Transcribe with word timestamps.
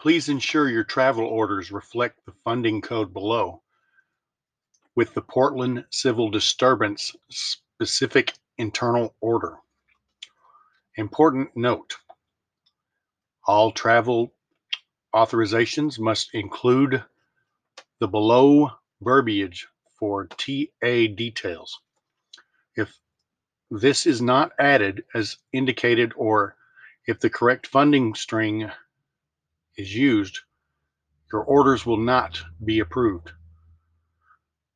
Please 0.00 0.28
ensure 0.28 0.68
your 0.68 0.84
travel 0.84 1.24
orders 1.24 1.72
reflect 1.72 2.24
the 2.26 2.34
funding 2.44 2.82
code 2.82 3.12
below 3.12 3.62
with 4.94 5.14
the 5.14 5.22
Portland 5.22 5.84
Civil 5.90 6.30
Disturbance 6.30 7.14
specific 7.30 8.34
internal 8.58 9.14
order. 9.20 9.56
Important 10.96 11.56
note 11.56 11.96
all 13.46 13.72
travel 13.72 14.32
authorizations 15.14 15.98
must 15.98 16.34
include 16.34 17.04
the 18.00 18.08
below 18.08 18.70
verbiage 19.00 19.68
for 19.98 20.26
TA 20.26 21.06
details. 21.14 21.80
If 22.76 22.98
this 23.70 24.06
is 24.06 24.22
not 24.22 24.52
added 24.58 25.04
as 25.14 25.36
indicated 25.52 26.12
or 26.16 26.56
if 27.06 27.20
the 27.20 27.30
correct 27.30 27.66
funding 27.66 28.14
string 28.14 28.70
is 29.76 29.94
used, 29.94 30.40
your 31.32 31.42
orders 31.42 31.84
will 31.84 31.96
not 31.96 32.40
be 32.64 32.80
approved 32.80 33.32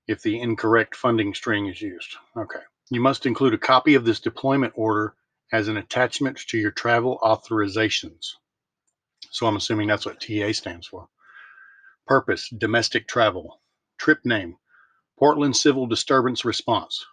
if 0.06 0.22
the 0.22 0.40
incorrect 0.40 0.96
funding 0.96 1.34
string 1.34 1.66
is 1.66 1.80
used. 1.80 2.16
Okay. 2.36 2.60
You 2.90 3.00
must 3.00 3.26
include 3.26 3.54
a 3.54 3.58
copy 3.58 3.94
of 3.94 4.04
this 4.04 4.20
deployment 4.20 4.72
order 4.74 5.14
as 5.52 5.68
an 5.68 5.76
attachment 5.76 6.38
to 6.48 6.58
your 6.58 6.70
travel 6.70 7.18
authorizations. 7.22 8.32
So 9.30 9.46
I'm 9.46 9.56
assuming 9.56 9.88
that's 9.88 10.06
what 10.06 10.20
TA 10.20 10.52
stands 10.52 10.86
for. 10.86 11.08
Purpose 12.06 12.48
domestic 12.48 13.06
travel. 13.06 13.60
Trip 13.98 14.24
name 14.24 14.56
Portland 15.18 15.56
Civil 15.56 15.86
Disturbance 15.86 16.44
Response. 16.44 17.04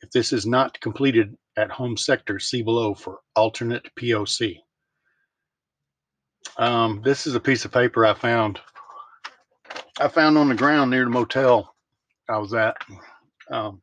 If 0.01 0.11
this 0.11 0.33
is 0.33 0.45
not 0.45 0.77
completed 0.81 1.37
at 1.55 1.71
home 1.71 1.95
sector, 1.95 2.37
see 2.37 2.61
below 2.61 2.93
for 2.93 3.19
alternate 3.33 3.87
POC. 3.95 4.57
Um, 6.57 7.01
this 7.01 7.27
is 7.27 7.35
a 7.35 7.39
piece 7.39 7.63
of 7.63 7.71
paper 7.71 8.05
I 8.05 8.13
found. 8.13 8.59
I 9.99 10.09
found 10.09 10.37
on 10.37 10.49
the 10.49 10.55
ground 10.55 10.91
near 10.91 11.05
the 11.05 11.11
motel 11.11 11.73
I 12.27 12.37
was 12.39 12.53
at. 12.53 12.75
Um, 13.49 13.81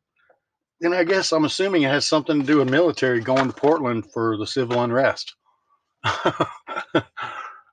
and 0.81 0.93
I 0.93 1.03
guess 1.03 1.31
I'm 1.31 1.45
assuming 1.45 1.81
it 1.81 1.89
has 1.89 2.05
something 2.05 2.39
to 2.39 2.45
do 2.45 2.57
with 2.57 2.69
military 2.69 3.21
going 3.21 3.47
to 3.47 3.59
Portland 3.59 4.11
for 4.13 4.37
the 4.37 4.45
civil 4.45 4.83
unrest. 4.83 5.35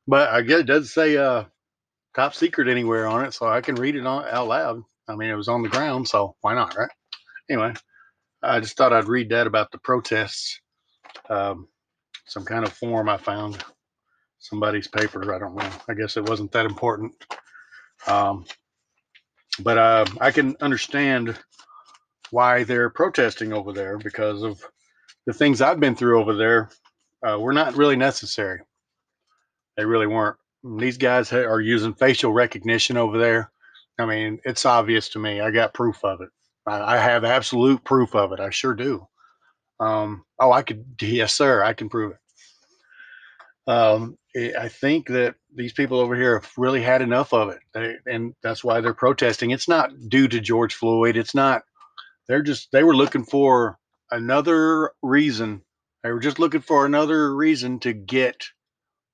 but 0.06 0.28
I 0.30 0.42
guess 0.42 0.60
it 0.60 0.66
does 0.66 0.92
say 0.92 1.16
uh, 1.16 1.44
top 2.14 2.34
secret 2.34 2.68
anywhere 2.68 3.06
on 3.06 3.24
it, 3.24 3.34
so 3.34 3.46
I 3.46 3.60
can 3.60 3.74
read 3.74 3.96
it 3.96 4.06
on, 4.06 4.24
out 4.26 4.48
loud. 4.48 4.82
I 5.08 5.14
mean, 5.14 5.30
it 5.30 5.36
was 5.36 5.48
on 5.48 5.62
the 5.62 5.68
ground, 5.68 6.08
so 6.08 6.34
why 6.40 6.54
not, 6.54 6.76
right? 6.76 6.90
Anyway, 7.48 7.74
I 8.42 8.60
just 8.60 8.76
thought 8.76 8.92
I'd 8.92 9.08
read 9.08 9.30
that 9.30 9.46
about 9.46 9.70
the 9.70 9.78
protests. 9.78 10.60
Um, 11.30 11.68
some 12.26 12.44
kind 12.44 12.64
of 12.64 12.72
form 12.72 13.08
I 13.08 13.16
found, 13.16 13.64
somebody's 14.38 14.88
paper. 14.88 15.34
I 15.34 15.38
don't 15.38 15.54
know. 15.54 15.70
I 15.88 15.94
guess 15.94 16.16
it 16.16 16.28
wasn't 16.28 16.52
that 16.52 16.66
important. 16.66 17.12
Um, 18.06 18.44
but 19.60 19.78
uh, 19.78 20.06
I 20.20 20.30
can 20.30 20.56
understand 20.60 21.38
why 22.30 22.64
they're 22.64 22.90
protesting 22.90 23.52
over 23.52 23.72
there 23.72 23.98
because 23.98 24.42
of 24.42 24.62
the 25.26 25.32
things 25.32 25.60
I've 25.60 25.80
been 25.80 25.96
through 25.96 26.20
over 26.20 26.34
there. 26.34 26.70
Uh, 27.26 27.38
were 27.38 27.52
not 27.52 27.76
really 27.76 27.96
necessary. 27.96 28.60
They 29.76 29.84
really 29.84 30.06
weren't 30.06 30.36
these 30.78 30.98
guys 30.98 31.32
are 31.32 31.60
using 31.60 31.94
facial 31.94 32.32
recognition 32.32 32.96
over 32.96 33.18
there. 33.18 33.50
I 33.98 34.06
mean, 34.06 34.40
it's 34.44 34.66
obvious 34.66 35.08
to 35.10 35.18
me. 35.18 35.40
I 35.40 35.50
got 35.50 35.74
proof 35.74 36.04
of 36.04 36.20
it. 36.20 36.28
I, 36.66 36.98
have 36.98 37.24
absolute 37.24 37.84
proof 37.84 38.14
of 38.16 38.32
it. 38.32 38.40
I 38.40 38.50
sure 38.50 38.74
do. 38.74 39.06
Um, 39.78 40.24
oh, 40.40 40.50
I 40.52 40.62
could, 40.62 40.84
yes, 41.00 41.32
sir, 41.32 41.62
I 41.62 41.72
can 41.72 41.88
prove 41.88 42.12
it. 42.12 43.70
Um, 43.70 44.18
I 44.36 44.68
think 44.68 45.08
that 45.08 45.36
these 45.54 45.72
people 45.72 45.98
over 45.98 46.14
here 46.14 46.38
have 46.40 46.50
really 46.56 46.82
had 46.82 47.02
enough 47.02 47.32
of 47.32 47.48
it, 47.48 47.58
they, 47.72 47.96
and 48.06 48.34
that's 48.42 48.62
why 48.62 48.80
they're 48.80 48.94
protesting. 48.94 49.50
It's 49.50 49.68
not 49.68 49.90
due 50.08 50.28
to 50.28 50.40
George 50.40 50.74
Floyd. 50.74 51.16
It's 51.16 51.34
not. 51.34 51.62
They're 52.28 52.42
just 52.42 52.70
they 52.70 52.84
were 52.84 52.94
looking 52.94 53.24
for 53.24 53.78
another 54.10 54.92
reason. 55.02 55.62
They 56.02 56.12
were 56.12 56.20
just 56.20 56.38
looking 56.38 56.60
for 56.60 56.84
another 56.84 57.34
reason 57.34 57.80
to 57.80 57.92
get 57.92 58.46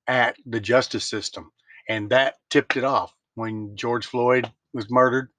at 0.07 0.35
the 0.45 0.59
justice 0.59 1.05
system. 1.05 1.51
And 1.89 2.09
that 2.09 2.35
tipped 2.49 2.77
it 2.77 2.83
off 2.83 3.13
when 3.35 3.75
George 3.75 4.05
Floyd 4.05 4.51
was 4.73 4.89
murdered 4.89 5.29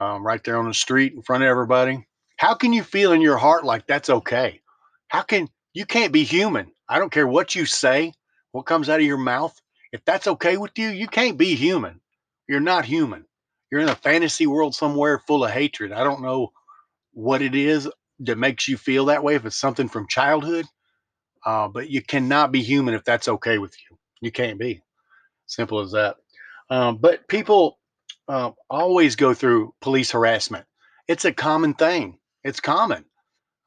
um, 0.00 0.26
right 0.26 0.42
there 0.42 0.58
on 0.58 0.68
the 0.68 0.74
street 0.74 1.12
in 1.14 1.22
front 1.22 1.42
of 1.42 1.48
everybody. 1.48 2.06
How 2.36 2.54
can 2.54 2.72
you 2.72 2.82
feel 2.82 3.12
in 3.12 3.20
your 3.20 3.38
heart 3.38 3.64
like 3.64 3.86
that's 3.86 4.10
okay? 4.10 4.60
How 5.08 5.22
can 5.22 5.48
you 5.72 5.86
can't 5.86 6.12
be 6.12 6.24
human? 6.24 6.72
I 6.88 6.98
don't 6.98 7.12
care 7.12 7.26
what 7.26 7.54
you 7.54 7.66
say, 7.66 8.12
what 8.52 8.66
comes 8.66 8.88
out 8.88 9.00
of 9.00 9.06
your 9.06 9.16
mouth. 9.16 9.58
If 9.92 10.04
that's 10.04 10.26
okay 10.26 10.56
with 10.56 10.72
you, 10.76 10.88
you 10.88 11.06
can't 11.06 11.38
be 11.38 11.54
human. 11.54 12.00
You're 12.48 12.60
not 12.60 12.84
human. 12.84 13.24
You're 13.70 13.80
in 13.80 13.88
a 13.88 13.94
fantasy 13.94 14.46
world 14.46 14.74
somewhere 14.74 15.18
full 15.26 15.44
of 15.44 15.50
hatred. 15.50 15.92
I 15.92 16.04
don't 16.04 16.22
know 16.22 16.52
what 17.12 17.42
it 17.42 17.54
is 17.54 17.88
that 18.20 18.38
makes 18.38 18.68
you 18.68 18.76
feel 18.76 19.06
that 19.06 19.22
way, 19.22 19.34
if 19.34 19.44
it's 19.44 19.56
something 19.56 19.88
from 19.88 20.08
childhood, 20.08 20.66
uh, 21.44 21.68
but 21.68 21.90
you 21.90 22.02
cannot 22.02 22.52
be 22.52 22.62
human 22.62 22.94
if 22.94 23.04
that's 23.04 23.28
okay 23.28 23.58
with 23.58 23.74
you. 23.90 23.95
You 24.20 24.32
can't 24.32 24.58
be. 24.58 24.82
Simple 25.46 25.80
as 25.80 25.92
that. 25.92 26.16
Um, 26.70 26.96
but 26.96 27.26
people 27.28 27.78
uh, 28.28 28.50
always 28.68 29.16
go 29.16 29.34
through 29.34 29.74
police 29.80 30.10
harassment. 30.10 30.66
It's 31.08 31.24
a 31.24 31.32
common 31.32 31.74
thing. 31.74 32.18
It's 32.42 32.60
common, 32.60 33.04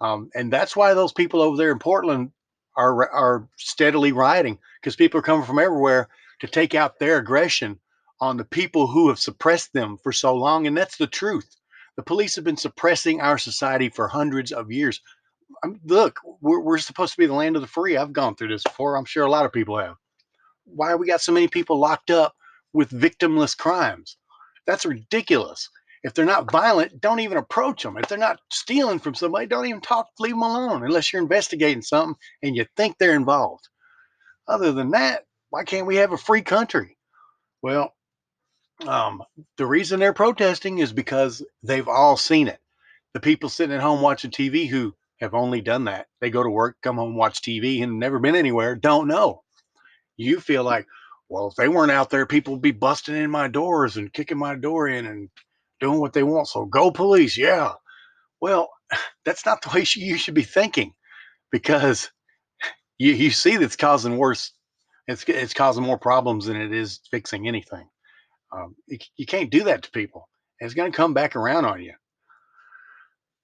um, 0.02 0.30
and 0.36 0.52
that's 0.52 0.76
why 0.76 0.94
those 0.94 1.14
people 1.14 1.42
over 1.42 1.58
there 1.58 1.72
in 1.72 1.80
Portland 1.80 2.32
are 2.76 3.10
are 3.12 3.48
steadily 3.58 4.12
rioting 4.12 4.58
because 4.82 4.96
people 4.96 5.20
are 5.20 5.24
coming 5.24 5.46
from 5.46 5.60
everywhere 5.60 6.10
to 6.40 6.48
take 6.48 6.76
out 6.76 7.00
their 7.00 7.18
aggression 7.18 7.80
on 8.22 8.38
the 8.38 8.46
people 8.46 8.88
who 8.88 9.10
have 9.10 9.20
suppressed 9.20 9.74
them 9.74 9.98
for 9.98 10.12
so 10.12 10.36
long. 10.36 10.68
And 10.68 10.78
that's 10.78 10.98
the 10.98 11.08
truth. 11.08 11.56
The 11.96 12.04
police 12.04 12.36
have 12.36 12.46
been 12.46 12.58
suppressing 12.58 13.22
our 13.22 13.38
society 13.38 13.90
for 13.90 14.08
hundreds 14.08 14.52
of 14.52 14.72
years. 14.72 15.02
I 15.64 15.68
um, 15.68 15.80
look, 15.86 16.20
we're, 16.42 16.62
we're 16.62 16.78
supposed 16.78 17.14
to 17.14 17.18
be 17.18 17.26
the 17.26 17.34
land 17.34 17.56
of 17.56 17.62
the 17.62 17.68
free. 17.68 17.98
I've 17.98 18.14
gone 18.14 18.36
through 18.36 18.50
this 18.50 18.64
before. 18.64 18.96
I'm 18.96 19.06
sure 19.06 19.26
a 19.26 19.32
lot 19.32 19.46
of 19.46 19.52
people 19.52 19.78
have 19.78 19.96
why 20.74 20.96
we 20.96 21.08
got 21.08 21.22
so 21.22 21.32
many 21.32 21.48
people 21.48 21.80
locked 21.80 22.10
up 22.10 22.34
with 22.74 22.90
victimless 22.92 23.58
crimes? 23.58 24.18
That's 24.66 24.86
ridiculous. 24.86 25.70
If 26.04 26.14
they're 26.14 26.26
not 26.26 26.52
violent, 26.52 27.02
don't 27.02 27.20
even 27.20 27.38
approach 27.38 27.84
them. 27.84 27.98
If 27.98 28.08
they're 28.08 28.18
not 28.18 28.40
stealing 28.52 29.00
from 29.00 29.16
somebody, 29.16 29.48
don't 29.48 29.66
even 29.66 29.82
talk, 29.82 30.08
leave 30.20 30.34
them 30.34 30.44
alone 30.44 30.84
unless 30.84 31.12
you're 31.12 31.22
investigating 31.22 31.82
something 31.82 32.16
and 32.42 32.56
you 32.56 32.66
think 32.78 32.98
they're 32.98 33.16
involved. 33.16 33.68
Other 34.48 34.72
than 34.72 34.92
that, 34.92 35.26
why 35.50 35.64
can't 35.64 35.88
we 35.88 35.98
have 35.98 36.14
a 36.14 36.18
free 36.18 36.42
country? 36.42 36.98
Well, 37.62 37.94
um, 38.88 39.22
the 39.58 39.66
reason 39.66 40.00
they're 40.00 40.14
protesting 40.14 40.80
is 40.80 40.94
because 40.94 41.44
they've 41.64 41.88
all 41.88 42.16
seen 42.16 42.48
it. 42.48 42.60
The 43.14 43.20
people 43.20 43.50
sitting 43.50 43.76
at 43.76 43.82
home 43.82 44.02
watching 44.02 44.32
TV 44.32 44.70
who 44.70 44.96
have 45.20 45.34
only 45.34 45.60
done 45.60 45.86
that, 45.86 46.08
they 46.22 46.30
go 46.30 46.44
to 46.44 46.50
work, 46.50 46.78
come 46.82 46.96
home, 46.96 47.16
watch 47.16 47.42
TV, 47.42 47.84
and 47.84 48.00
never 48.00 48.20
been 48.20 48.36
anywhere, 48.36 48.76
don't 48.76 49.08
know 49.08 49.44
You 50.20 50.42
feel 50.42 50.66
like, 50.66 50.86
well, 51.30 51.48
if 51.48 51.56
they 51.56 51.70
weren't 51.70 51.94
out 51.94 52.10
there, 52.10 52.26
people 52.26 52.54
would 52.54 52.62
be 52.62 52.72
busting 52.72 53.16
in 53.16 53.32
my 53.32 53.48
doors 53.48 53.96
and 53.96 54.12
kicking 54.12 54.38
my 54.38 54.56
door 54.56 54.90
in 54.90 55.06
and 55.06 55.30
doing 55.80 56.02
what 56.02 56.12
they 56.12 56.24
want. 56.24 56.50
So 56.50 56.66
go 56.66 56.92
police, 56.92 57.38
yeah. 57.38 57.72
Well, 58.42 58.70
that's 59.26 59.46
not 59.46 59.62
the 59.62 59.70
way 59.70 59.86
you 59.96 60.18
should 60.18 60.34
be 60.34 60.44
thinking 60.44 60.94
because 61.52 62.12
you, 62.98 63.14
you 63.14 63.32
see 63.32 63.58
that's 63.58 63.78
causing 63.78 64.18
worse. 64.18 64.52
It's, 65.08 65.24
it's 65.28 65.54
causing 65.54 65.84
more 65.84 65.98
problems 66.00 66.48
than 66.48 66.58
it 66.58 66.74
is 66.74 67.00
fixing 67.10 67.48
anything. 67.48 67.88
Um, 68.52 68.76
you, 68.88 68.98
you 69.16 69.26
can't 69.26 69.52
do 69.52 69.64
that 69.66 69.84
to 69.84 69.92
people. 69.92 70.28
It's 70.60 70.74
going 70.74 70.92
to 70.92 70.98
come 70.98 71.14
back 71.14 71.38
around 71.38 71.66
on 71.66 71.82
you. 71.82 71.94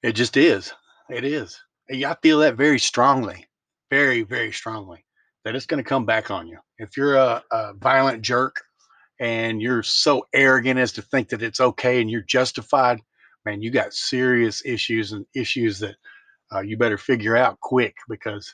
It 0.04 0.14
just 0.14 0.36
is. 0.36 0.74
It 1.10 1.24
is. 1.24 1.58
I 1.90 2.18
feel 2.22 2.40
that 2.40 2.56
very 2.58 2.80
strongly, 2.80 3.48
very, 3.90 4.24
very 4.24 4.52
strongly 4.52 5.05
that 5.46 5.56
it's 5.56 5.68
going 5.68 5.82
to 5.82 5.88
come 5.88 6.06
back 6.06 6.32
on 6.32 6.48
you. 6.48 6.58
If 6.80 6.98
you're 6.98 7.16
a, 7.16 7.44
a 7.52 7.74
violent 7.76 8.24
jerk 8.24 8.62
and 9.20 9.62
you're 9.62 9.84
so 9.84 10.28
arrogant 10.34 10.80
as 10.80 10.92
to 10.94 11.02
think 11.04 11.30
that 11.30 11.44
it's 11.44 11.62
okay 11.62 12.02
and 12.02 12.10
you're 12.10 12.22
justified, 12.22 13.00
man, 13.46 13.62
you 13.62 13.72
got 13.72 13.94
serious 13.94 14.66
issues 14.66 15.14
and 15.14 15.26
issues 15.36 15.80
that 15.80 15.96
uh, 16.54 16.62
you 16.62 16.78
better 16.78 16.98
figure 16.98 17.38
out 17.38 17.60
quick 17.62 17.96
because 18.10 18.54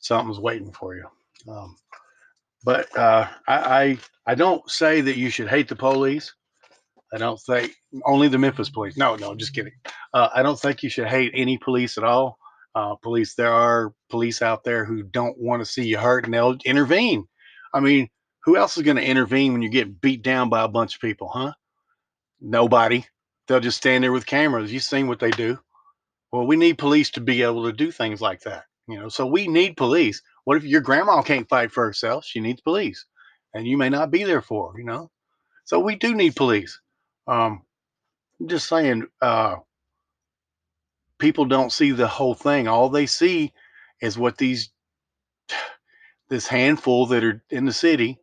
something's 0.00 0.40
waiting 0.40 0.72
for 0.72 0.96
you. 0.96 1.06
Um, 1.48 1.76
but 2.64 2.94
uh, 2.98 3.28
I, 3.46 3.54
I, 3.56 3.98
I 4.26 4.34
don't 4.34 4.68
say 4.68 5.00
that 5.00 5.16
you 5.16 5.30
should 5.30 5.48
hate 5.48 5.68
the 5.68 5.76
police. 5.76 6.34
I 7.14 7.18
don't 7.18 7.40
think 7.40 7.72
only 8.04 8.28
the 8.28 8.38
Memphis 8.38 8.68
police. 8.68 8.96
No, 8.96 9.16
no, 9.16 9.30
I'm 9.30 9.38
just 9.38 9.54
kidding. 9.54 9.72
Uh, 10.12 10.28
I 10.34 10.42
don't 10.42 10.58
think 10.58 10.82
you 10.82 10.90
should 10.90 11.06
hate 11.06 11.32
any 11.34 11.56
police 11.58 11.96
at 11.96 12.04
all. 12.04 12.38
Uh, 12.74 12.94
police, 12.96 13.34
there 13.34 13.52
are 13.52 13.92
police 14.10 14.42
out 14.42 14.64
there 14.64 14.84
who 14.84 15.02
don't 15.02 15.38
want 15.38 15.60
to 15.60 15.66
see 15.66 15.86
you 15.86 15.98
hurt 15.98 16.24
and 16.24 16.34
they'll 16.34 16.56
intervene. 16.64 17.26
I 17.74 17.80
mean, 17.80 18.08
who 18.44 18.56
else 18.56 18.76
is 18.76 18.82
going 18.82 18.96
to 18.96 19.04
intervene 19.04 19.52
when 19.52 19.62
you 19.62 19.68
get 19.68 20.00
beat 20.00 20.22
down 20.22 20.48
by 20.48 20.62
a 20.62 20.68
bunch 20.68 20.94
of 20.94 21.00
people, 21.00 21.28
huh? 21.28 21.52
Nobody. 22.40 23.04
They'll 23.46 23.60
just 23.60 23.78
stand 23.78 24.04
there 24.04 24.12
with 24.12 24.26
cameras. 24.26 24.72
You've 24.72 24.82
seen 24.82 25.08
what 25.08 25.18
they 25.18 25.30
do. 25.30 25.58
Well, 26.32 26.46
we 26.46 26.56
need 26.56 26.78
police 26.78 27.10
to 27.12 27.20
be 27.20 27.42
able 27.42 27.64
to 27.64 27.72
do 27.72 27.90
things 27.90 28.20
like 28.20 28.40
that. 28.42 28.64
You 28.86 28.98
know, 28.98 29.08
so 29.08 29.26
we 29.26 29.48
need 29.48 29.76
police. 29.76 30.22
What 30.44 30.56
if 30.56 30.64
your 30.64 30.80
grandma 30.80 31.20
can't 31.22 31.48
fight 31.48 31.72
for 31.72 31.84
herself? 31.84 32.24
She 32.24 32.40
needs 32.40 32.60
police, 32.60 33.04
and 33.54 33.66
you 33.66 33.76
may 33.76 33.90
not 33.90 34.10
be 34.10 34.24
there 34.24 34.40
for 34.40 34.72
her. 34.72 34.78
You 34.78 34.86
know, 34.86 35.10
so 35.64 35.78
we 35.78 35.96
do 35.96 36.14
need 36.14 36.36
police. 36.36 36.80
Um, 37.26 37.62
I'm 38.40 38.48
just 38.48 38.68
saying, 38.68 39.06
uh, 39.20 39.56
people 41.18 41.44
don't 41.44 41.72
see 41.72 41.90
the 41.90 42.08
whole 42.08 42.34
thing. 42.34 42.68
All 42.68 42.88
they 42.88 43.06
see 43.06 43.52
is 44.00 44.18
what 44.18 44.38
these 44.38 44.70
this 46.28 46.46
handful 46.46 47.06
that 47.06 47.24
are 47.24 47.42
in 47.50 47.64
the 47.64 47.72
city 47.72 48.18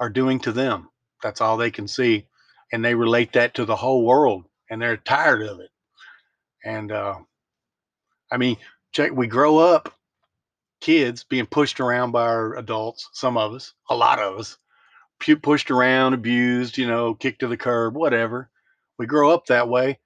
are 0.00 0.10
doing 0.10 0.38
to 0.40 0.52
them. 0.52 0.88
That's 1.22 1.40
all 1.40 1.56
they 1.56 1.70
can 1.70 1.88
see, 1.88 2.26
and 2.72 2.84
they 2.84 2.94
relate 2.94 3.32
that 3.32 3.54
to 3.54 3.64
the 3.64 3.76
whole 3.76 4.04
world, 4.04 4.44
and 4.70 4.80
they're 4.80 4.96
tired 4.96 5.42
of 5.42 5.60
it. 5.60 5.70
And 6.64 6.92
uh, 6.92 7.16
I 8.30 8.36
mean, 8.36 8.56
check. 8.92 9.12
We 9.12 9.26
grow 9.26 9.58
up, 9.58 9.94
kids 10.80 11.24
being 11.24 11.46
pushed 11.46 11.80
around 11.80 12.12
by 12.12 12.22
our 12.22 12.56
adults. 12.56 13.08
Some 13.12 13.36
of 13.36 13.52
us, 13.52 13.74
a 13.90 13.96
lot 13.96 14.20
of 14.20 14.38
us, 14.38 14.56
pushed 15.42 15.70
around, 15.72 16.14
abused, 16.14 16.78
you 16.78 16.86
know, 16.86 17.14
kicked 17.14 17.40
to 17.40 17.48
the 17.48 17.56
curb, 17.56 17.96
whatever. 17.96 18.48
We 18.96 19.06
grow 19.06 19.32
up 19.32 19.46
that 19.46 19.68
way 19.68 19.98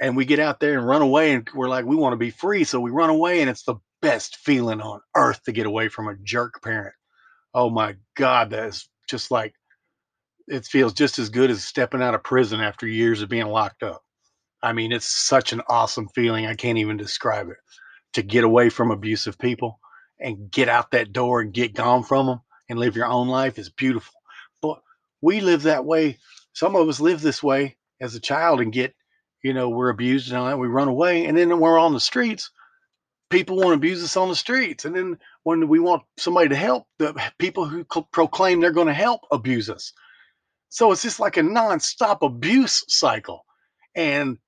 and 0.00 0.16
we 0.16 0.24
get 0.24 0.40
out 0.40 0.60
there 0.60 0.78
and 0.78 0.86
run 0.86 1.02
away 1.02 1.32
and 1.32 1.48
we're 1.54 1.68
like, 1.68 1.84
we 1.84 1.94
want 1.94 2.14
to 2.14 2.18
be 2.18 2.30
free. 2.30 2.64
So 2.64 2.80
we 2.80 2.90
run 2.90 3.10
away 3.10 3.40
and 3.40 3.50
it's 3.50 3.64
the 3.64 3.76
best 4.00 4.36
feeling 4.36 4.80
on 4.80 5.00
earth 5.14 5.42
to 5.44 5.52
get 5.52 5.66
away 5.66 5.88
from 5.88 6.08
a 6.08 6.16
jerk 6.16 6.62
parent. 6.62 6.94
Oh 7.52 7.68
my 7.68 7.96
God, 8.16 8.50
that 8.50 8.66
is 8.68 8.88
just 9.08 9.30
like, 9.30 9.54
it 10.48 10.64
feels 10.64 10.94
just 10.94 11.18
as 11.18 11.28
good 11.28 11.50
as 11.50 11.62
stepping 11.62 12.02
out 12.02 12.14
of 12.14 12.24
prison 12.24 12.60
after 12.60 12.86
years 12.86 13.22
of 13.22 13.28
being 13.28 13.46
locked 13.46 13.82
up. 13.82 14.02
I 14.62 14.72
mean, 14.72 14.90
it's 14.90 15.10
such 15.10 15.52
an 15.52 15.62
awesome 15.68 16.08
feeling. 16.08 16.46
I 16.46 16.54
can't 16.54 16.78
even 16.78 16.96
describe 16.96 17.48
it. 17.48 17.56
To 18.14 18.22
get 18.22 18.42
away 18.42 18.70
from 18.70 18.90
abusive 18.90 19.38
people 19.38 19.78
and 20.18 20.50
get 20.50 20.68
out 20.68 20.90
that 20.90 21.12
door 21.12 21.40
and 21.40 21.52
get 21.52 21.74
gone 21.74 22.02
from 22.02 22.26
them 22.26 22.40
and 22.68 22.78
live 22.78 22.96
your 22.96 23.06
own 23.06 23.28
life 23.28 23.58
is 23.58 23.68
beautiful. 23.70 24.14
But 24.60 24.80
we 25.20 25.40
live 25.40 25.62
that 25.62 25.84
way. 25.84 26.18
Some 26.52 26.74
of 26.74 26.88
us 26.88 27.00
live 27.00 27.20
this 27.20 27.42
way 27.42 27.76
as 28.00 28.14
a 28.14 28.20
child 28.20 28.60
and 28.60 28.72
get, 28.72 28.94
you 29.42 29.54
know, 29.54 29.68
we're 29.68 29.90
abused 29.90 30.28
and 30.28 30.38
all 30.38 30.46
that. 30.46 30.58
We 30.58 30.68
run 30.68 30.88
away. 30.88 31.26
And 31.26 31.36
then 31.36 31.60
we're 31.60 31.78
on 31.78 31.94
the 31.94 32.00
streets, 32.00 32.50
people 33.30 33.56
want 33.56 33.68
to 33.68 33.74
abuse 33.74 34.02
us 34.02 34.16
on 34.16 34.28
the 34.28 34.36
streets. 34.36 34.84
And 34.84 34.94
then 34.94 35.18
when 35.44 35.68
we 35.68 35.78
want 35.78 36.02
somebody 36.18 36.48
to 36.48 36.56
help, 36.56 36.86
the 36.98 37.14
people 37.38 37.64
who 37.64 37.84
proclaim 38.12 38.60
they're 38.60 38.72
going 38.72 38.88
to 38.88 38.92
help 38.92 39.22
abuse 39.30 39.70
us. 39.70 39.92
So 40.68 40.92
it's 40.92 41.02
just 41.02 41.20
like 41.20 41.36
a 41.36 41.42
nonstop 41.42 42.18
abuse 42.22 42.84
cycle. 42.88 43.44
And 43.94 44.38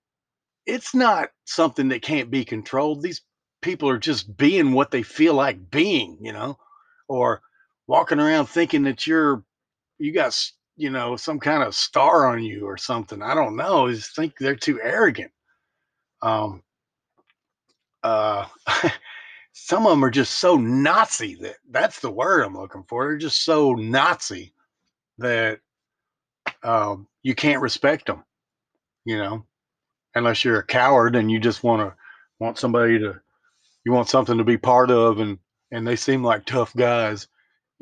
it's 0.66 0.94
not 0.94 1.30
something 1.46 1.88
that 1.88 2.02
can't 2.02 2.30
be 2.30 2.44
controlled. 2.44 3.02
These 3.02 3.22
people 3.62 3.88
are 3.88 3.98
just 3.98 4.36
being 4.36 4.72
what 4.72 4.90
they 4.90 5.02
feel 5.02 5.34
like 5.34 5.70
being, 5.70 6.18
you 6.20 6.32
know, 6.32 6.58
or 7.08 7.40
walking 7.86 8.20
around 8.20 8.46
thinking 8.46 8.82
that 8.84 9.06
you're 9.06 9.44
you 9.98 10.12
got 10.12 10.36
you 10.76 10.90
know 10.90 11.16
some 11.16 11.38
kind 11.38 11.62
of 11.62 11.74
star 11.74 12.26
on 12.26 12.42
you 12.42 12.66
or 12.66 12.76
something. 12.76 13.22
I 13.22 13.34
don't 13.34 13.56
know. 13.56 13.86
I 13.86 13.92
just 13.92 14.16
think 14.16 14.34
they're 14.38 14.56
too 14.56 14.80
arrogant. 14.82 15.32
Um, 16.22 16.62
uh, 18.02 18.46
some 19.52 19.86
of 19.86 19.90
them 19.90 20.04
are 20.04 20.10
just 20.10 20.38
so 20.38 20.56
Nazi 20.56 21.36
that 21.36 21.56
that's 21.70 22.00
the 22.00 22.10
word 22.10 22.42
I'm 22.42 22.56
looking 22.56 22.84
for. 22.88 23.06
They're 23.06 23.18
just 23.18 23.44
so 23.44 23.72
Nazi 23.72 24.52
that 25.18 25.60
um, 26.62 27.06
you 27.22 27.34
can't 27.34 27.62
respect 27.62 28.06
them. 28.06 28.24
You 29.04 29.18
know, 29.18 29.44
unless 30.14 30.44
you're 30.44 30.60
a 30.60 30.66
coward 30.66 31.16
and 31.16 31.30
you 31.30 31.38
just 31.38 31.64
want 31.64 31.82
to 31.82 31.94
want 32.38 32.58
somebody 32.58 32.98
to 32.98 33.20
you 33.84 33.92
want 33.92 34.08
something 34.08 34.38
to 34.38 34.44
be 34.44 34.56
part 34.56 34.90
of 34.90 35.18
and 35.18 35.38
and 35.70 35.86
they 35.86 35.96
seem 35.96 36.22
like 36.22 36.44
tough 36.44 36.74
guys 36.76 37.28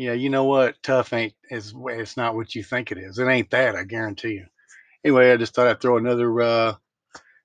yeah, 0.01 0.15
you 0.15 0.31
know 0.31 0.45
what? 0.45 0.83
Tough 0.83 1.13
ain't 1.13 1.35
is 1.51 1.75
it's 1.77 2.17
not 2.17 2.35
what 2.35 2.55
you 2.55 2.65
think 2.65 2.91
it 2.91 2.97
is. 2.97 3.19
It 3.19 3.27
ain't 3.27 3.51
that, 3.51 3.77
I 3.77 3.85
guarantee 3.85 4.31
you. 4.31 4.47
Anyway, 5.05 5.31
I 5.31 5.37
just 5.37 5.55
thought 5.55 5.67
I'd 5.67 5.79
throw 5.79 5.99
another 5.99 6.41
uh, 6.41 6.75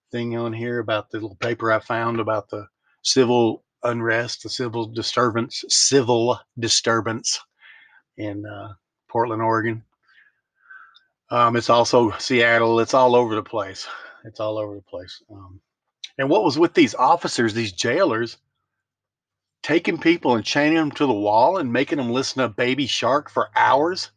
thing 0.10 0.38
on 0.38 0.54
here 0.54 0.80
about 0.80 1.12
the 1.12 1.18
little 1.18 1.36
paper 1.36 1.70
I 1.70 1.80
found 1.80 2.22
about 2.22 2.48
the 2.48 2.66
civil 3.02 3.66
unrest, 3.84 4.44
the 4.44 4.50
civil 4.50 4.86
disturbance, 4.86 5.66
civil 5.68 6.40
disturbance 6.58 7.42
in 8.16 8.46
uh, 8.46 8.70
Portland, 9.10 9.42
Oregon. 9.42 9.84
Um, 11.32 11.58
it's 11.58 11.70
also 11.70 12.12
Seattle. 12.20 12.80
It's 12.80 12.94
all 12.94 13.18
over 13.18 13.36
the 13.36 13.44
place. 13.44 13.86
It's 14.24 14.40
all 14.40 14.58
over 14.58 14.76
the 14.76 14.82
place. 14.82 15.22
Um, 15.30 15.60
and 16.18 16.30
what 16.30 16.46
was 16.46 16.58
with 16.58 16.74
these 16.74 16.96
officers, 16.96 17.54
these 17.54 17.74
jailers? 17.74 18.38
Taking 19.66 19.98
people 19.98 20.36
and 20.36 20.46
chaining 20.46 20.76
them 20.76 20.92
to 20.92 21.08
the 21.08 21.12
wall 21.14 21.58
and 21.58 21.74
making 21.74 21.98
them 21.98 22.12
listen 22.12 22.40
to 22.40 22.48
Baby 22.48 22.86
Shark 22.86 23.32
for 23.32 23.50
hours? 23.56 24.12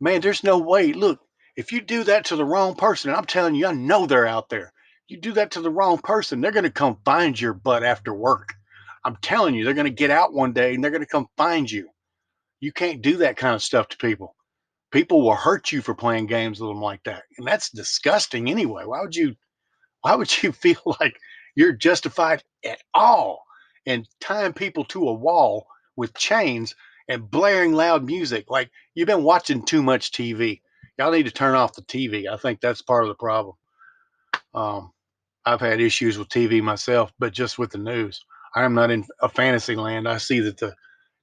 Man, 0.00 0.20
there's 0.20 0.42
no 0.42 0.58
way. 0.58 0.92
Look, 0.92 1.20
if 1.54 1.70
you 1.70 1.80
do 1.80 2.02
that 2.04 2.24
to 2.26 2.36
the 2.36 2.44
wrong 2.44 2.74
person, 2.74 3.08
and 3.10 3.16
I'm 3.16 3.24
telling 3.24 3.54
you, 3.54 3.68
I 3.68 3.72
know 3.72 4.04
they're 4.04 4.26
out 4.26 4.48
there. 4.48 4.72
You 5.06 5.20
do 5.20 5.30
that 5.34 5.52
to 5.52 5.60
the 5.60 5.70
wrong 5.70 5.98
person, 5.98 6.40
they're 6.40 6.50
going 6.50 6.64
to 6.64 6.70
come 6.70 6.98
find 7.04 7.40
your 7.40 7.52
butt 7.52 7.84
after 7.84 8.12
work. 8.12 8.52
I'm 9.04 9.16
telling 9.22 9.54
you, 9.54 9.64
they're 9.64 9.74
going 9.74 9.86
to 9.86 9.90
get 9.90 10.10
out 10.10 10.34
one 10.34 10.52
day 10.52 10.74
and 10.74 10.82
they're 10.82 10.90
going 10.90 11.04
to 11.04 11.06
come 11.06 11.28
find 11.36 11.70
you. 11.70 11.88
You 12.58 12.72
can't 12.72 13.00
do 13.00 13.18
that 13.18 13.36
kind 13.36 13.54
of 13.54 13.62
stuff 13.62 13.86
to 13.90 13.96
people. 13.96 14.34
People 14.90 15.22
will 15.22 15.36
hurt 15.36 15.70
you 15.70 15.82
for 15.82 15.94
playing 15.94 16.26
games 16.26 16.58
with 16.58 16.68
them 16.68 16.80
like 16.80 17.04
that. 17.04 17.22
And 17.38 17.46
that's 17.46 17.70
disgusting 17.70 18.50
anyway. 18.50 18.82
Why 18.86 19.02
would 19.02 19.14
you 19.14 19.36
why 20.00 20.16
would 20.16 20.42
you 20.42 20.50
feel 20.64 20.96
like 21.00 21.16
you're 21.56 21.72
justified 21.72 22.44
at 22.64 22.78
all 22.94 23.42
in 23.86 24.06
tying 24.20 24.52
people 24.52 24.84
to 24.84 25.08
a 25.08 25.12
wall 25.12 25.66
with 25.96 26.14
chains 26.14 26.76
and 27.08 27.30
blaring 27.30 27.72
loud 27.72 28.04
music. 28.04 28.50
Like 28.50 28.70
you've 28.94 29.06
been 29.08 29.24
watching 29.24 29.64
too 29.64 29.82
much 29.82 30.12
TV. 30.12 30.60
Y'all 30.98 31.12
need 31.12 31.26
to 31.26 31.32
turn 31.32 31.54
off 31.54 31.74
the 31.74 31.82
TV. 31.82 32.28
I 32.32 32.36
think 32.36 32.60
that's 32.60 32.82
part 32.82 33.04
of 33.04 33.08
the 33.08 33.14
problem. 33.14 33.54
Um, 34.54 34.92
I've 35.44 35.60
had 35.60 35.80
issues 35.80 36.18
with 36.18 36.28
TV 36.28 36.62
myself, 36.62 37.12
but 37.18 37.32
just 37.32 37.58
with 37.58 37.70
the 37.70 37.78
news. 37.78 38.24
I 38.54 38.64
am 38.64 38.74
not 38.74 38.90
in 38.90 39.04
a 39.20 39.28
fantasy 39.28 39.76
land. 39.76 40.08
I 40.08 40.18
see 40.18 40.40
that 40.40 40.58
the 40.58 40.74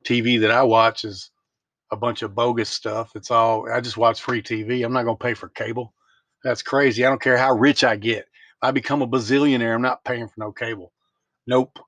TV 0.05 0.39
that 0.41 0.51
I 0.51 0.63
watch 0.63 1.03
is 1.03 1.31
a 1.91 1.95
bunch 1.95 2.21
of 2.21 2.35
bogus 2.35 2.69
stuff. 2.69 3.11
It's 3.15 3.31
all 3.31 3.69
I 3.71 3.81
just 3.81 3.97
watch 3.97 4.21
free 4.21 4.41
TV. 4.41 4.85
I'm 4.85 4.93
not 4.93 5.03
going 5.03 5.17
to 5.17 5.23
pay 5.23 5.33
for 5.33 5.49
cable. 5.49 5.93
That's 6.43 6.61
crazy. 6.61 7.05
I 7.05 7.09
don't 7.09 7.21
care 7.21 7.37
how 7.37 7.53
rich 7.53 7.83
I 7.83 7.95
get. 7.95 8.25
I 8.63 8.71
become 8.71 9.01
a 9.01 9.07
bazillionaire, 9.07 9.75
I'm 9.75 9.81
not 9.81 10.05
paying 10.05 10.27
for 10.27 10.35
no 10.37 10.51
cable. 10.51 10.93
Nope. 11.45 11.79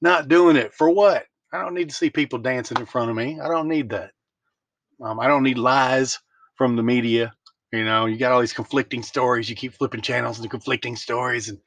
Not 0.00 0.28
doing 0.28 0.56
it. 0.56 0.72
For 0.72 0.88
what? 0.88 1.24
I 1.52 1.62
don't 1.62 1.74
need 1.74 1.88
to 1.88 1.94
see 1.94 2.10
people 2.10 2.38
dancing 2.38 2.78
in 2.78 2.86
front 2.86 3.10
of 3.10 3.16
me. 3.16 3.40
I 3.40 3.48
don't 3.48 3.68
need 3.68 3.90
that. 3.90 4.12
Um, 5.02 5.20
I 5.20 5.26
don't 5.26 5.42
need 5.42 5.58
lies 5.58 6.18
from 6.54 6.76
the 6.76 6.82
media. 6.82 7.34
You 7.72 7.84
know, 7.84 8.06
you 8.06 8.16
got 8.16 8.32
all 8.32 8.40
these 8.40 8.52
conflicting 8.52 9.02
stories. 9.02 9.50
You 9.50 9.56
keep 9.56 9.74
flipping 9.74 10.00
channels 10.00 10.38
and 10.38 10.50
conflicting 10.50 10.96
stories, 10.96 11.48
and 11.48 11.58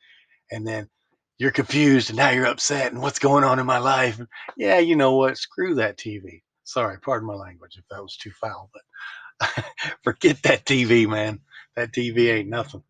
and 0.51 0.65
then 0.65 0.89
you're 1.37 1.51
confused 1.51 2.09
and 2.09 2.17
now 2.17 2.29
you're 2.29 2.45
upset 2.45 2.91
and 2.91 3.01
what's 3.01 3.19
going 3.19 3.43
on 3.43 3.59
in 3.59 3.65
my 3.65 3.77
life. 3.77 4.19
Yeah, 4.57 4.79
you 4.79 4.95
know 4.95 5.15
what? 5.15 5.37
Screw 5.37 5.75
that 5.75 5.97
TV. 5.97 6.41
Sorry, 6.63 6.99
pardon 6.99 7.27
my 7.27 7.35
language 7.35 7.77
if 7.77 7.85
that 7.89 8.01
was 8.01 8.17
too 8.17 8.31
foul, 8.31 8.69
but 8.73 9.65
forget 10.03 10.41
that 10.43 10.65
TV, 10.65 11.07
man. 11.07 11.39
That 11.75 11.91
TV 11.93 12.31
ain't 12.31 12.49
nothing. 12.49 12.83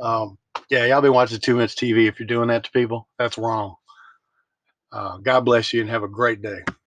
Um, 0.00 0.38
yeah, 0.70 0.86
y'all 0.86 1.02
been 1.02 1.12
watching 1.14 1.40
too 1.40 1.56
much 1.56 1.76
TV. 1.76 2.08
If 2.08 2.20
you're 2.20 2.26
doing 2.28 2.48
that 2.48 2.64
to 2.64 2.70
people, 2.72 3.08
that's 3.18 3.38
wrong. 3.38 3.76
Uh, 4.92 5.18
God 5.18 5.40
bless 5.42 5.72
you 5.72 5.82
and 5.82 5.90
have 5.90 6.04
a 6.04 6.08
great 6.08 6.42
day. 6.42 6.60